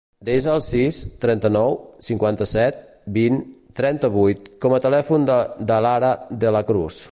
Desa 0.27 0.53
el 0.59 0.61
sis, 0.67 1.01
trenta-nou, 1.25 1.75
cinquanta-set, 2.07 2.79
vint, 3.19 3.37
trenta-vuit 3.81 4.49
com 4.65 4.77
a 4.79 4.83
telèfon 4.89 5.29
de 5.31 5.39
l'Adhara 5.43 6.13
De 6.45 6.59
La 6.59 6.67
Cruz. 6.73 7.03